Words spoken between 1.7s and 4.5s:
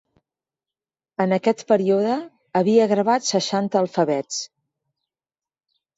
període, havia gravat seixanta alfabets.